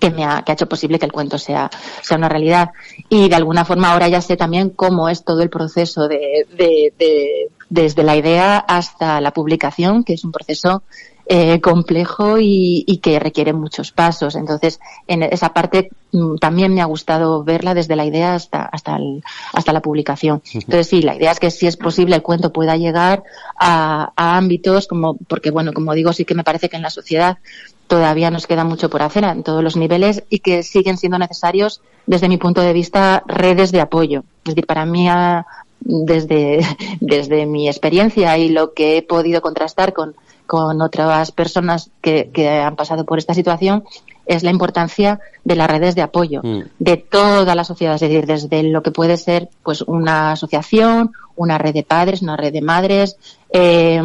que 0.00 0.10
me 0.10 0.24
ha, 0.24 0.42
que 0.42 0.52
ha 0.52 0.54
hecho 0.54 0.68
posible 0.68 0.98
que 0.98 1.06
el 1.06 1.12
cuento 1.12 1.38
sea, 1.38 1.70
sea 2.02 2.18
una 2.18 2.28
realidad. 2.28 2.70
Y 3.08 3.28
de 3.28 3.34
alguna 3.34 3.64
forma 3.64 3.92
ahora 3.92 4.08
ya 4.08 4.20
sé 4.20 4.36
también 4.36 4.70
cómo 4.70 5.08
es 5.08 5.24
todo 5.24 5.40
el 5.42 5.50
proceso 5.50 6.06
de, 6.06 6.46
de, 6.56 6.92
de 6.98 7.48
desde 7.68 8.02
la 8.02 8.16
idea 8.16 8.58
hasta 8.58 9.20
la 9.20 9.32
publicación, 9.32 10.04
que 10.04 10.14
es 10.14 10.24
un 10.24 10.32
proceso 10.32 10.82
eh, 11.32 11.60
complejo 11.60 12.40
y, 12.40 12.82
y, 12.88 12.96
que 12.96 13.20
requiere 13.20 13.52
muchos 13.52 13.92
pasos. 13.92 14.34
Entonces, 14.34 14.80
en 15.06 15.22
esa 15.22 15.52
parte 15.54 15.90
mm, 16.10 16.38
también 16.38 16.74
me 16.74 16.80
ha 16.80 16.86
gustado 16.86 17.44
verla 17.44 17.72
desde 17.72 17.94
la 17.94 18.04
idea 18.04 18.34
hasta, 18.34 18.64
hasta, 18.64 18.96
el, 18.96 19.22
hasta 19.52 19.72
la 19.72 19.80
publicación. 19.80 20.42
Entonces, 20.52 20.88
sí, 20.88 21.02
la 21.02 21.14
idea 21.14 21.30
es 21.30 21.38
que 21.38 21.52
si 21.52 21.68
es 21.68 21.76
posible 21.76 22.16
el 22.16 22.22
cuento 22.22 22.52
pueda 22.52 22.76
llegar 22.76 23.22
a, 23.56 24.12
a 24.16 24.36
ámbitos 24.36 24.88
como, 24.88 25.18
porque 25.28 25.52
bueno, 25.52 25.72
como 25.72 25.94
digo, 25.94 26.12
sí 26.12 26.24
que 26.24 26.34
me 26.34 26.42
parece 26.42 26.68
que 26.68 26.74
en 26.74 26.82
la 26.82 26.90
sociedad 26.90 27.38
todavía 27.86 28.32
nos 28.32 28.48
queda 28.48 28.64
mucho 28.64 28.90
por 28.90 29.02
hacer 29.02 29.22
en 29.22 29.44
todos 29.44 29.62
los 29.62 29.76
niveles 29.76 30.24
y 30.30 30.40
que 30.40 30.64
siguen 30.64 30.98
siendo 30.98 31.16
necesarios, 31.20 31.80
desde 32.06 32.28
mi 32.28 32.38
punto 32.38 32.60
de 32.60 32.72
vista, 32.72 33.22
redes 33.28 33.70
de 33.70 33.80
apoyo. 33.80 34.24
Es 34.44 34.56
decir, 34.56 34.66
para 34.66 34.84
mí, 34.84 35.08
desde, 35.78 36.66
desde 37.00 37.46
mi 37.46 37.68
experiencia 37.68 38.36
y 38.36 38.48
lo 38.48 38.74
que 38.74 38.96
he 38.96 39.02
podido 39.02 39.40
contrastar 39.42 39.92
con 39.92 40.16
con 40.50 40.82
otras 40.82 41.30
personas 41.30 41.90
que, 42.00 42.28
que 42.32 42.48
han 42.48 42.74
pasado 42.74 43.04
por 43.04 43.18
esta 43.18 43.34
situación, 43.34 43.84
es 44.26 44.42
la 44.42 44.50
importancia 44.50 45.20
de 45.44 45.54
las 45.54 45.70
redes 45.70 45.94
de 45.94 46.02
apoyo 46.02 46.40
Mm. 46.42 46.62
de 46.78 46.96
toda 46.96 47.54
la 47.54 47.62
sociedad, 47.62 47.94
es 47.94 48.00
decir, 48.00 48.26
desde 48.26 48.62
lo 48.64 48.82
que 48.82 48.90
puede 48.90 49.16
ser 49.16 49.48
pues 49.62 49.82
una 49.82 50.32
asociación, 50.32 51.12
una 51.36 51.56
red 51.56 51.72
de 51.72 51.84
padres, 51.84 52.20
una 52.22 52.36
red 52.36 52.52
de 52.52 52.62
madres, 52.62 53.16
eh, 53.52 54.02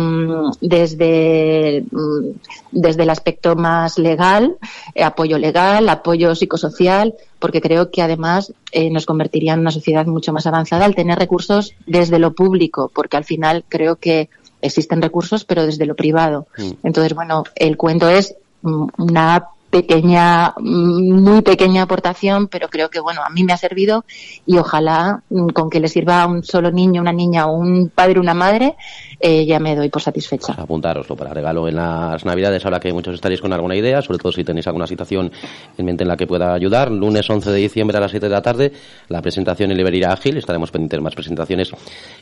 desde, 0.62 1.84
mm, 1.92 2.30
desde 2.72 3.04
el 3.04 3.10
aspecto 3.10 3.56
más 3.56 3.98
legal, 3.98 4.56
eh, 4.94 5.04
apoyo 5.04 5.38
legal, 5.40 5.90
apoyo 5.90 6.36
psicosocial, 6.36 7.16
porque 7.40 7.62
creo 7.62 7.90
que 7.90 8.02
además 8.04 8.54
eh, 8.72 8.90
nos 8.92 9.06
convertiría 9.06 9.54
en 9.54 9.62
una 9.62 9.72
sociedad 9.72 10.06
mucho 10.06 10.32
más 10.32 10.46
avanzada 10.46 10.86
al 10.86 10.96
tener 10.96 11.18
recursos 11.18 11.74
desde 11.88 12.20
lo 12.20 12.34
público, 12.34 12.92
porque 12.94 13.18
al 13.18 13.26
final 13.26 13.64
creo 13.68 13.96
que 13.96 14.30
existen 14.66 15.02
recursos, 15.02 15.46
pero 15.46 15.66
desde 15.66 15.86
lo 15.86 15.96
privado. 15.96 16.48
Mm. 16.58 16.72
Entonces, 16.84 17.14
bueno, 17.14 17.44
el 17.56 17.78
cuento 17.78 18.10
es 18.10 18.36
mm, 18.62 18.88
una 18.98 19.48
pequeña, 19.82 20.54
mm, 20.58 21.22
muy 21.22 21.42
pequeña 21.42 21.82
aportación, 21.84 22.48
pero 22.48 22.70
creo 22.70 22.90
que 22.90 23.00
bueno, 23.02 23.22
a 23.26 23.30
mí 23.30 23.44
me 23.44 23.52
ha 23.54 23.58
servido 23.58 24.06
y 24.46 24.58
ojalá 24.58 25.22
mm, 25.30 25.48
con 25.50 25.70
que 25.70 25.80
le 25.82 25.88
sirva 25.90 26.24
a 26.24 26.28
un 26.28 26.44
solo 26.44 26.72
niño, 26.72 27.02
una 27.02 27.12
niña 27.12 27.48
o 27.48 27.58
un 27.58 27.90
padre, 27.94 28.20
una 28.20 28.34
madre, 28.34 28.76
eh, 29.20 29.46
ya 29.46 29.60
me 29.60 29.76
doy 29.76 29.90
por 29.90 30.02
satisfecha. 30.02 30.54
apuntároslo 30.54 31.16
para 31.16 31.34
regalo 31.34 31.68
en 31.68 31.76
las 31.76 32.24
navidades 32.24 32.64
ahora 32.64 32.80
que 32.80 32.94
muchos 32.94 33.16
estaréis 33.16 33.42
con 33.42 33.52
alguna 33.52 33.76
idea 33.76 34.02
sobre 34.02 34.18
todo 34.20 34.32
si 34.32 34.44
tenéis 34.44 34.68
alguna 34.68 34.88
situación 34.88 35.32
en 35.78 35.86
mente 35.86 36.04
en 36.04 36.08
la 36.08 36.16
que 36.16 36.26
pueda 36.28 36.54
ayudar. 36.54 36.90
Lunes 36.92 37.30
11 37.30 37.52
de 37.52 37.58
diciembre 37.58 37.98
a 37.98 38.02
las 38.02 38.12
7 38.12 38.28
de 38.28 38.32
la 38.32 38.42
tarde 38.42 38.72
la 39.10 39.22
presentación 39.22 39.72
en 39.72 39.78
librería 39.78 40.12
ágil. 40.14 40.38
Estaremos 40.38 40.72
pendientes 40.72 40.98
de 41.00 41.04
más 41.04 41.16
presentaciones 41.16 41.72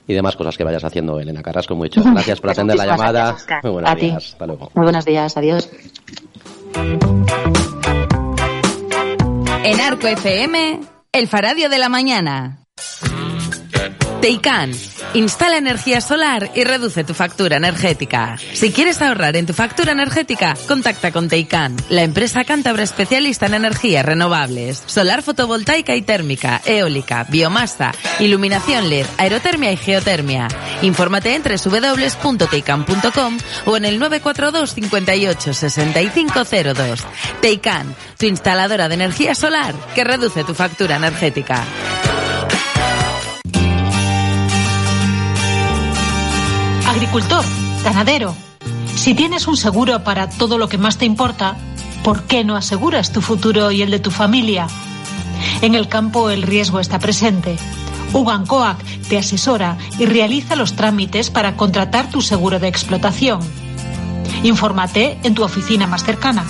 y 0.08 0.14
demás 0.14 0.36
cosas 0.36 0.58
que 0.58 0.64
vayas 0.64 0.84
haciendo 0.84 1.20
Elena 1.20 1.42
Carrasco 1.44 1.74
hecho. 1.86 2.02
Gracias 2.14 2.40
por 2.40 2.50
Pues 2.50 2.58
atender 2.60 2.78
la 2.78 2.86
llamada. 2.86 3.32
gracias, 3.32 3.64
muy 3.64 3.72
buenos 3.74 3.92
A 3.92 3.96
ti. 3.96 4.02
días. 4.08 4.32
Hasta 4.34 4.48
luego. 4.48 4.72
Muy 4.74 4.84
buenos 4.84 5.06
días, 5.06 5.38
adiós. 5.38 5.70
En 9.64 9.82
Arco 9.82 10.08
FM, 10.08 10.80
el 11.12 11.28
Faradio 11.28 11.70
de 11.70 11.78
la 11.78 11.90
Mañana. 11.90 12.60
Teican. 14.22 14.72
Instala 15.14 15.58
energía 15.58 16.02
solar 16.02 16.50
y 16.56 16.64
reduce 16.64 17.04
tu 17.04 17.14
factura 17.14 17.58
energética. 17.58 18.36
Si 18.54 18.72
quieres 18.72 19.00
ahorrar 19.00 19.36
en 19.36 19.46
tu 19.46 19.54
factura 19.54 19.92
energética, 19.92 20.56
contacta 20.68 21.12
con 21.12 21.30
Teican, 21.30 21.76
la 21.90 22.02
empresa 22.02 22.44
cántabra 22.46 22.82
especialista 22.82 23.46
en 23.46 23.54
energías 23.54 24.04
renovables, 24.04 24.82
solar 24.88 25.22
fotovoltaica 25.22 25.96
y 25.96 26.02
térmica, 26.02 26.62
eólica, 26.66 27.28
biomasa, 27.30 27.92
iluminación 28.20 28.90
LED, 28.90 29.06
aerotermia 29.20 29.72
y 29.72 29.78
geotermia. 29.78 30.48
Infórmate 30.82 31.36
en 31.36 31.44
www.teican.com 31.44 33.38
o 33.66 33.78
en 33.78 33.86
el 33.86 34.00
942 34.00 34.74
58 34.74 35.54
6502. 35.54 37.00
Teican, 37.40 37.96
tu 38.18 38.26
instaladora 38.26 38.88
de 38.88 38.96
energía 38.96 39.36
solar 39.36 39.76
que 39.94 40.04
reduce 40.04 40.44
tu 40.44 40.56
factura 40.56 40.96
energética. 40.96 41.64
Agricultor, 46.94 47.44
ganadero, 47.84 48.36
si 48.96 49.16
tienes 49.16 49.48
un 49.48 49.58
seguro 49.58 50.04
para 50.04 50.30
todo 50.30 50.60
lo 50.60 50.70
que 50.70 50.78
más 50.78 51.00
te 51.00 51.06
importa, 51.06 51.58
¿por 52.04 52.24
qué 52.24 52.44
no 52.44 52.56
aseguras 52.56 53.12
tu 53.12 53.20
futuro 53.20 53.72
y 53.72 53.82
el 53.82 53.90
de 53.90 53.98
tu 53.98 54.12
familia? 54.12 54.68
En 55.62 55.74
el 55.74 55.88
campo 55.88 56.30
el 56.30 56.44
riesgo 56.44 56.80
está 56.80 57.00
presente. 57.00 57.58
Ugancoac 58.14 58.78
te 59.10 59.18
asesora 59.18 59.78
y 59.98 60.06
realiza 60.06 60.56
los 60.56 60.76
trámites 60.76 61.32
para 61.32 61.58
contratar 61.58 62.12
tu 62.12 62.22
seguro 62.22 62.60
de 62.60 62.68
explotación. 62.68 63.40
Infórmate 64.44 65.18
en 65.24 65.34
tu 65.34 65.44
oficina 65.44 65.88
más 65.88 66.04
cercana. 66.04 66.46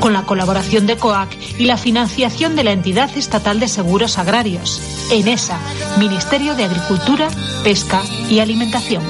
Con 0.00 0.12
la 0.12 0.22
colaboración 0.22 0.86
de 0.86 0.96
COAC 0.96 1.36
y 1.58 1.64
la 1.64 1.76
financiación 1.76 2.56
de 2.56 2.64
la 2.64 2.72
Entidad 2.72 3.16
Estatal 3.16 3.60
de 3.60 3.68
Seguros 3.68 4.18
Agrarios, 4.18 4.80
ENESA, 5.10 5.58
Ministerio 5.98 6.54
de 6.54 6.64
Agricultura, 6.64 7.28
Pesca 7.64 8.02
y 8.28 8.40
Alimentación. 8.40 9.02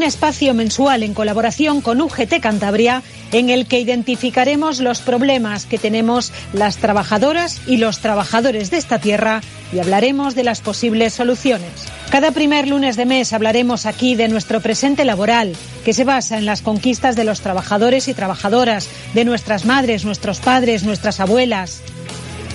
Un 0.00 0.06
espacio 0.06 0.54
mensual 0.54 1.02
en 1.02 1.12
colaboración 1.12 1.82
con 1.82 2.00
UGT 2.00 2.40
Cantabria 2.40 3.02
en 3.32 3.50
el 3.50 3.66
que 3.66 3.80
identificaremos 3.80 4.80
los 4.80 5.02
problemas 5.02 5.66
que 5.66 5.76
tenemos 5.76 6.32
las 6.54 6.78
trabajadoras 6.78 7.60
y 7.66 7.76
los 7.76 7.98
trabajadores 7.98 8.70
de 8.70 8.78
esta 8.78 8.98
tierra 8.98 9.42
y 9.74 9.78
hablaremos 9.78 10.34
de 10.34 10.42
las 10.42 10.62
posibles 10.62 11.12
soluciones. 11.12 11.86
Cada 12.10 12.30
primer 12.30 12.66
lunes 12.66 12.96
de 12.96 13.04
mes 13.04 13.34
hablaremos 13.34 13.84
aquí 13.84 14.14
de 14.14 14.28
nuestro 14.28 14.62
presente 14.62 15.04
laboral, 15.04 15.54
que 15.84 15.92
se 15.92 16.04
basa 16.04 16.38
en 16.38 16.46
las 16.46 16.62
conquistas 16.62 17.14
de 17.14 17.24
los 17.24 17.42
trabajadores 17.42 18.08
y 18.08 18.14
trabajadoras, 18.14 18.88
de 19.12 19.26
nuestras 19.26 19.66
madres, 19.66 20.06
nuestros 20.06 20.40
padres, 20.40 20.82
nuestras 20.82 21.20
abuelas 21.20 21.82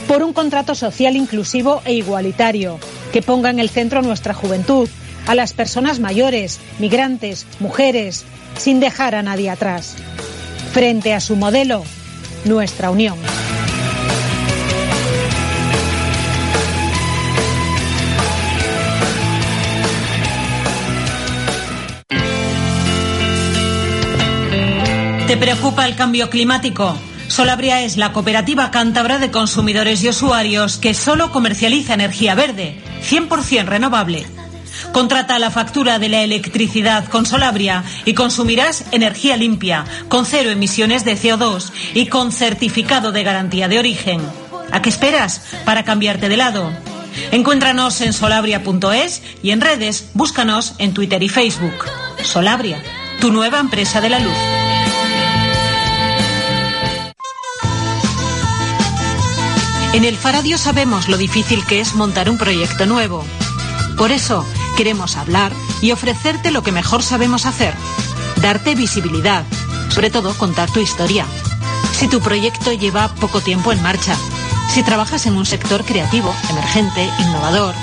por 0.08 0.24
un 0.24 0.34
contrato 0.34 0.76
social 0.76 1.16
inclusivo 1.16 1.82
e 1.86 1.94
igualitario, 1.94 2.80
que 3.12 3.22
ponga 3.22 3.50
en 3.50 3.60
el 3.60 3.70
centro 3.70 4.02
nuestra 4.02 4.34
juventud, 4.34 4.88
a 5.28 5.36
las 5.36 5.54
personas 5.54 6.00
mayores, 6.00 6.60
migrantes, 6.80 7.46
mujeres, 7.60 8.26
sin 8.58 8.80
dejar 8.80 9.16
a 9.16 9.24
nadie 9.24 9.50
atrás. 9.50 9.96
Frente 10.74 11.14
a 11.14 11.20
su 11.20 11.36
modelo, 11.36 11.84
nuestra 12.46 12.92
unión. 12.92 13.18
¿Te 25.28 25.38
preocupa 25.38 25.88
el 25.88 25.96
cambio 25.96 26.30
climático? 26.30 26.96
Solabria 27.28 27.82
es 27.82 27.98
la 27.98 28.14
cooperativa 28.14 28.70
cántabra 28.70 29.18
de 29.18 29.32
consumidores 29.32 30.04
y 30.04 30.10
usuarios 30.10 30.78
que 30.78 30.94
solo 30.94 31.32
comercializa 31.32 31.96
energía 31.96 32.36
verde, 32.36 32.80
100% 33.02 33.66
renovable. 33.66 34.35
Contrata 34.96 35.40
la 35.40 35.52
factura 35.52 36.00
de 36.00 36.08
la 36.08 36.22
electricidad 36.22 37.04
con 37.10 37.26
Solabria 37.26 37.84
y 38.06 38.14
consumirás 38.14 38.86
energía 38.94 39.36
limpia, 39.36 39.84
con 40.08 40.26
cero 40.26 40.52
emisiones 40.52 41.04
de 41.04 41.18
CO2 41.18 41.74
y 41.94 42.06
con 42.06 42.32
certificado 42.32 43.12
de 43.12 43.22
garantía 43.22 43.68
de 43.68 43.78
origen. 43.78 44.22
¿A 44.72 44.82
qué 44.82 44.88
esperas 44.88 45.42
para 45.66 45.84
cambiarte 45.84 46.30
de 46.30 46.38
lado? 46.38 46.72
Encuéntranos 47.34 48.00
en 48.00 48.14
solabria.es 48.14 49.22
y 49.44 49.52
en 49.52 49.60
redes 49.60 50.12
búscanos 50.14 50.76
en 50.78 50.94
Twitter 50.94 51.22
y 51.22 51.28
Facebook. 51.28 51.76
Solabria, 52.24 52.82
tu 53.20 53.34
nueva 53.34 53.60
empresa 53.60 54.00
de 54.00 54.10
la 54.10 54.20
luz. 54.20 54.38
En 59.92 60.06
el 60.06 60.16
Faradio 60.16 60.58
sabemos 60.58 61.10
lo 61.10 61.18
difícil 61.18 61.66
que 61.66 61.82
es 61.82 61.96
montar 61.96 62.30
un 62.30 62.38
proyecto 62.38 62.86
nuevo. 62.86 63.26
Por 63.98 64.12
eso 64.12 64.46
queremos 64.76 65.16
hablar 65.16 65.52
y 65.82 65.92
ofrecerte 65.92 66.52
lo 66.52 66.64
que 66.64 66.72
mejor 66.72 67.02
sabemos 67.04 67.46
hacer, 67.46 67.74
darte 68.42 68.76
visibilidad, 68.76 69.44
sobre 69.90 70.10
todo 70.10 70.34
contar 70.34 70.70
tu 70.72 70.80
historia. 70.80 71.26
Si 71.94 72.08
tu 72.08 72.20
proyecto 72.20 72.74
lleva 72.74 73.14
poco 73.16 73.42
tiempo 73.42 73.72
en 73.72 73.82
marcha, 73.82 74.16
si 74.70 74.84
trabajas 74.84 75.26
en 75.26 75.38
un 75.38 75.46
sector 75.46 75.86
creativo, 75.86 76.34
emergente, 76.50 77.10
innovador, 77.20 77.74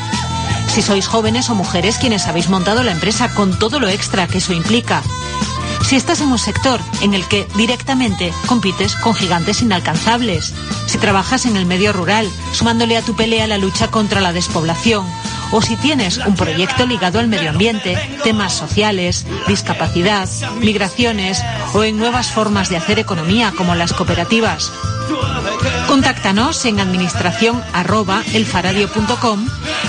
si 0.68 0.82
sois 0.82 1.06
jóvenes 1.06 1.50
o 1.50 1.54
mujeres 1.54 1.98
quienes 1.98 2.26
habéis 2.26 2.48
montado 2.48 2.82
la 2.82 2.92
empresa 2.92 3.34
con 3.34 3.58
todo 3.58 3.80
lo 3.80 3.88
extra 3.88 4.26
que 4.26 4.38
eso 4.38 4.52
implica, 4.52 5.02
si 5.84 5.96
estás 5.96 6.20
en 6.20 6.28
un 6.28 6.38
sector 6.38 6.80
en 7.02 7.12
el 7.12 7.26
que 7.26 7.46
directamente 7.56 8.32
compites 8.46 8.96
con 8.96 9.14
gigantes 9.14 9.62
inalcanzables, 9.62 10.54
si 10.86 10.98
trabajas 10.98 11.44
en 11.44 11.56
el 11.56 11.66
medio 11.66 11.92
rural, 11.92 12.30
sumándole 12.52 12.96
a 12.96 13.02
tu 13.02 13.14
pelea 13.14 13.46
la 13.46 13.58
lucha 13.58 13.88
contra 13.88 14.20
la 14.20 14.32
despoblación, 14.32 15.06
o 15.52 15.62
si 15.62 15.76
tienes 15.76 16.18
un 16.18 16.34
proyecto 16.34 16.86
ligado 16.86 17.20
al 17.20 17.28
medio 17.28 17.50
ambiente, 17.50 17.96
temas 18.24 18.52
sociales, 18.52 19.24
discapacidad, 19.46 20.28
migraciones 20.60 21.42
o 21.74 21.84
en 21.84 21.98
nuevas 21.98 22.28
formas 22.28 22.68
de 22.70 22.78
hacer 22.78 22.98
economía 22.98 23.52
como 23.56 23.74
las 23.74 23.92
cooperativas. 23.92 24.72
Contáctanos 25.86 26.64
en 26.64 26.80
administración 26.80 27.62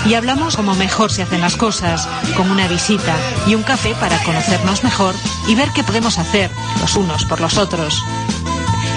y 0.06 0.14
hablamos 0.14 0.56
como 0.56 0.74
mejor 0.74 1.10
se 1.10 1.22
hacen 1.22 1.40
las 1.40 1.56
cosas, 1.56 2.06
con 2.36 2.50
una 2.50 2.68
visita 2.68 3.14
y 3.46 3.54
un 3.54 3.62
café 3.62 3.94
para 3.94 4.22
conocernos 4.22 4.84
mejor 4.84 5.14
y 5.48 5.54
ver 5.54 5.70
qué 5.74 5.82
podemos 5.82 6.18
hacer 6.18 6.50
los 6.80 6.94
unos 6.96 7.24
por 7.24 7.40
los 7.40 7.56
otros. 7.56 8.02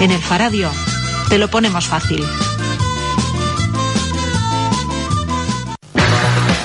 En 0.00 0.10
el 0.10 0.22
Faradio 0.22 0.70
te 1.28 1.38
lo 1.38 1.48
ponemos 1.48 1.86
fácil. 1.86 2.24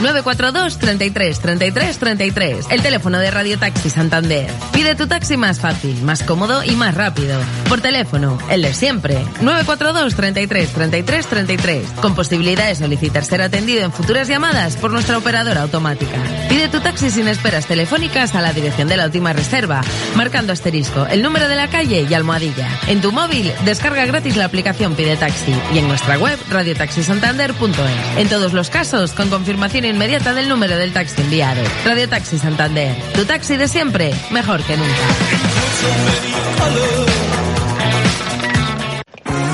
942 0.03 0.77
33 0.79 1.39
33 1.39 1.97
33. 1.97 2.65
El 2.69 2.81
teléfono 2.81 3.19
de 3.19 3.31
Radio 3.31 3.57
Taxi 3.57 3.89
Santander. 3.89 4.51
Pide 4.73 4.95
tu 4.95 5.07
taxi 5.07 5.37
más 5.37 5.61
fácil, 5.61 6.01
más 6.03 6.23
cómodo 6.23 6.61
y 6.63 6.71
más 6.71 6.93
rápido. 6.93 7.39
Por 7.69 7.79
teléfono, 7.79 8.37
el 8.49 8.63
de 8.63 8.73
siempre. 8.73 9.15
942 9.39 10.13
33 10.15 10.73
33 10.73 11.27
33. 11.27 11.89
Con 12.01 12.15
posibilidad 12.15 12.67
de 12.67 12.75
solicitar 12.75 13.23
ser 13.23 13.41
atendido 13.41 13.83
en 13.83 13.93
futuras 13.93 14.27
llamadas 14.27 14.75
por 14.75 14.91
nuestra 14.91 15.17
operadora 15.17 15.61
automática. 15.61 16.21
Pide 16.49 16.67
tu 16.67 16.81
taxi 16.81 17.09
sin 17.09 17.29
esperas 17.29 17.65
telefónicas 17.65 18.35
a 18.35 18.41
la 18.41 18.51
dirección 18.51 18.89
de 18.89 18.97
la 18.97 19.05
última 19.05 19.31
reserva, 19.31 19.81
marcando 20.15 20.51
asterisco, 20.51 21.05
el 21.05 21.23
número 21.23 21.47
de 21.47 21.55
la 21.55 21.69
calle 21.69 22.05
y 22.09 22.13
almohadilla. 22.13 22.67
En 22.87 22.99
tu 22.99 23.13
móvil, 23.13 23.53
descarga 23.63 24.05
gratis 24.05 24.35
la 24.35 24.45
aplicación 24.45 24.95
Pide 24.95 25.15
Taxi 25.15 25.55
y 25.73 25.77
en 25.77 25.87
nuestra 25.87 26.17
web 26.17 26.37
radiotaxisantander.es. 26.49 28.17
En 28.17 28.27
todos 28.27 28.51
los 28.51 28.69
casos, 28.69 29.13
con 29.13 29.29
confirmación 29.29 29.92
inmediata 29.93 30.33
del 30.33 30.49
número 30.49 30.75
del 30.75 30.91
taxi 30.91 31.21
enviado. 31.21 31.61
Radio 31.85 32.09
Taxi 32.09 32.37
Santander. 32.37 32.95
Tu 33.13 33.25
taxi 33.25 33.57
de 33.57 33.67
siempre, 33.67 34.13
mejor 34.31 34.61
que 34.63 34.75
nunca. 34.75 34.91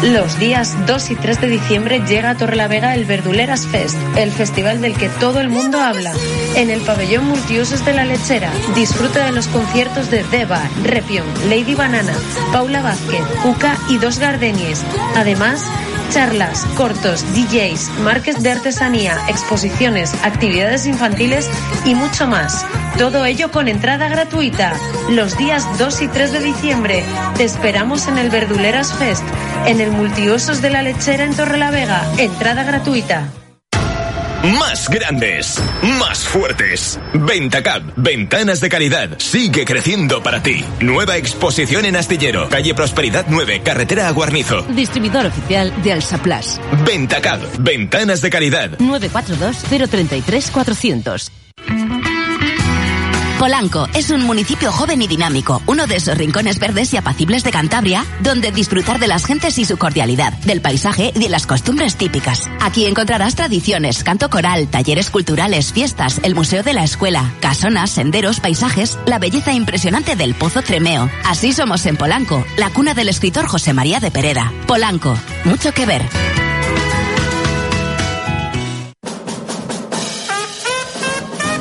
Los 0.01 0.39
días 0.39 0.77
2 0.87 1.11
y 1.11 1.15
3 1.15 1.41
de 1.41 1.47
diciembre 1.49 2.01
llega 2.07 2.29
a 2.29 2.35
Torrelavega 2.35 2.95
el 2.95 3.03
Verduleras 3.03 3.67
Fest, 3.67 3.97
el 4.15 4.31
festival 4.31 4.79
del 4.79 4.95
que 4.95 5.09
todo 5.09 5.41
el 5.41 5.49
mundo 5.49 5.81
habla. 5.81 6.13
En 6.55 6.69
el 6.69 6.79
pabellón 6.81 7.25
multiusos 7.25 7.83
de 7.83 7.93
la 7.93 8.05
lechera, 8.05 8.49
disfruta 8.75 9.25
de 9.25 9.33
los 9.33 9.47
conciertos 9.47 10.09
de 10.09 10.23
Deva, 10.23 10.61
Repion, 10.83 11.27
Lady 11.49 11.75
Banana, 11.75 12.13
Paula 12.53 12.81
Vázquez, 12.81 13.25
Cuca 13.43 13.77
y 13.89 13.97
Dos 13.97 14.19
Gardenies. 14.19 14.85
Además, 15.17 15.65
charlas, 16.09 16.65
cortos, 16.75 17.23
DJs, 17.33 17.89
marques 17.99 18.41
de 18.41 18.51
artesanía, 18.51 19.17
exposiciones, 19.27 20.13
actividades 20.23 20.85
infantiles 20.85 21.49
y 21.85 21.95
mucho 21.95 22.27
más. 22.27 22.65
Todo 22.97 23.25
ello 23.25 23.51
con 23.51 23.67
entrada 23.67 24.09
gratuita. 24.09 24.73
Los 25.09 25.37
días 25.37 25.65
2 25.77 26.01
y 26.01 26.07
3 26.07 26.31
de 26.33 26.39
diciembre 26.39 27.03
te 27.37 27.43
esperamos 27.43 28.07
en 28.07 28.17
el 28.17 28.29
Verduleras 28.29 28.93
Fest, 28.93 29.23
en 29.65 29.81
el 29.81 29.91
Multiusos 29.91 30.61
de 30.61 30.69
la 30.69 30.81
Lechera 30.81 31.23
en 31.23 31.35
Torrelavega. 31.35 32.03
Entrada 32.17 32.63
gratuita. 32.63 33.29
Más 34.43 34.87
grandes, 34.87 35.59
más 35.99 36.19
fuertes. 36.19 36.97
Ventacab, 37.13 37.81
ventanas 37.97 38.61
de 38.61 38.69
calidad, 38.69 39.09
sigue 39.17 39.65
creciendo 39.65 40.23
para 40.23 40.41
ti. 40.41 40.63
Nueva 40.79 41.17
exposición 41.17 41.83
en 41.83 41.97
Astillero, 41.97 42.47
calle 42.47 42.73
Prosperidad 42.73 43.25
9, 43.27 43.63
carretera 43.63 44.07
a 44.07 44.11
Guarnizo. 44.11 44.61
Distribuidor 44.61 45.25
oficial 45.25 45.73
de 45.83 45.91
Alsaplas. 45.91 46.61
Ventacab, 46.85 47.41
ventanas 47.59 48.21
de 48.21 48.29
calidad. 48.29 48.77
942-033-400. 48.77 51.31
Polanco 53.39 53.87
es 53.93 54.09
un 54.09 54.25
municipio 54.25 54.69
joven 54.69 55.01
y 55.01 55.07
dinámico, 55.07 55.61
uno 55.65 55.87
de 55.87 55.95
esos 55.95 56.17
rincones 56.17 56.59
verdes 56.59 56.93
y 56.93 56.97
apacibles 56.97 57.45
de 57.45 57.51
Cantabria, 57.51 58.05
donde 58.19 58.51
disfrutar 58.51 58.99
de 58.99 59.07
las 59.07 59.25
gentes 59.25 59.57
y 59.57 59.63
su 59.63 59.77
cordialidad, 59.77 60.33
del 60.39 60.59
paisaje 60.59 61.13
y 61.15 61.19
de 61.19 61.29
las 61.29 61.47
costumbres 61.47 61.95
típicas. 61.95 62.49
Aquí 62.59 62.85
encontrarás 62.85 63.35
tradiciones, 63.35 64.03
canto 64.03 64.29
coral, 64.29 64.67
talleres 64.67 65.09
culturales, 65.09 65.71
fiestas, 65.71 66.19
el 66.23 66.35
museo 66.35 66.63
de 66.63 66.73
la 66.73 66.83
escuela, 66.83 67.33
casonas, 67.39 67.91
senderos, 67.91 68.41
paisajes, 68.41 68.99
la 69.05 69.19
belleza 69.19 69.53
impresionante 69.53 70.17
del 70.17 70.35
Pozo 70.35 70.61
Tremeo. 70.61 71.09
Así 71.23 71.53
somos 71.53 71.85
en 71.85 71.95
Polanco, 71.95 72.45
la 72.57 72.71
cuna 72.71 72.93
del 72.93 73.07
escritor 73.07 73.47
José 73.47 73.71
María 73.71 74.01
de 74.01 74.11
Pereda. 74.11 74.51
Polanco, 74.67 75.17
mucho 75.45 75.71
que 75.71 75.85
ver. 75.85 76.03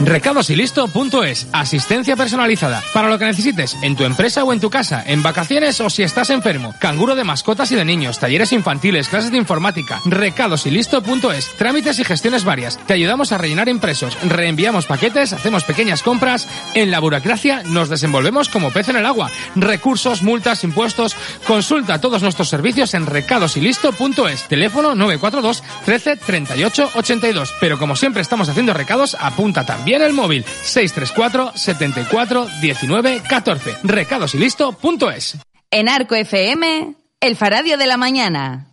Recadosylisto.es. 0.04 1.48
Asistencia 1.52 2.14
personalizada. 2.14 2.82
Para 2.94 3.08
lo 3.08 3.18
que 3.18 3.24
necesites, 3.24 3.76
en 3.82 3.96
tu 3.96 4.04
empresa 4.04 4.44
o 4.44 4.52
en 4.52 4.60
tu 4.60 4.70
casa, 4.70 5.02
en 5.04 5.22
vacaciones 5.22 5.80
o 5.80 5.90
si 5.90 6.02
estás 6.02 6.30
enfermo. 6.30 6.74
Canguro 6.78 7.16
de 7.16 7.24
mascotas 7.24 7.72
y 7.72 7.74
de 7.74 7.84
niños, 7.84 8.18
talleres 8.18 8.52
infantiles, 8.52 9.08
clases 9.08 9.32
de 9.32 9.38
informática. 9.38 10.00
Recadosylisto.es. 10.04 11.56
Trámites 11.56 11.98
y 11.98 12.04
gestiones 12.04 12.44
varias. 12.44 12.78
Te 12.86 12.94
ayudamos 12.94 13.32
a 13.32 13.38
rellenar 13.38 13.68
impresos. 13.68 14.16
Reenviamos 14.22 14.86
paquetes, 14.86 15.32
hacemos 15.32 15.64
pequeñas 15.64 16.02
compras. 16.02 16.46
En 16.74 16.90
la 16.90 17.00
burocracia 17.00 17.62
nos 17.64 17.88
desenvolvemos 17.88 18.48
como 18.48 18.70
pez 18.70 18.88
en 18.90 18.96
el 18.96 19.06
agua. 19.06 19.30
Recursos, 19.56 20.22
multas, 20.22 20.62
impuestos. 20.62 21.16
Consulta 21.46 22.00
todos 22.00 22.22
nuestros 22.22 22.48
servicios 22.48 22.94
en 22.94 23.06
recadosylisto.es. 23.06 24.48
Teléfono 24.48 24.94
942 24.94 25.62
13 25.84 26.16
38 26.16 26.90
82. 26.94 27.54
Pero 27.60 27.78
como 27.78 27.96
siempre 27.96 28.22
estamos 28.22 28.48
haciendo 28.48 28.72
recados, 28.74 29.16
apunta 29.20 29.66
también 29.66 29.87
el 29.92 30.12
móvil 30.12 30.44
634 30.44 31.52
74 31.54 32.46
19 32.60 33.22
14. 33.28 33.76
Recadosylisto.es. 33.82 35.38
En 35.70 35.88
Arco 35.88 36.14
FM, 36.14 36.94
el 37.20 37.36
Faradio 37.36 37.76
de 37.76 37.86
la 37.86 37.96
Mañana. 37.96 38.67